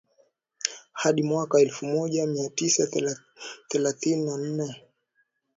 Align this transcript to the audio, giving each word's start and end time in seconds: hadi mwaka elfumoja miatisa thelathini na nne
hadi 0.93 1.23
mwaka 1.23 1.59
elfumoja 1.59 2.27
miatisa 2.27 2.87
thelathini 3.67 4.25
na 4.25 4.37
nne 4.37 4.81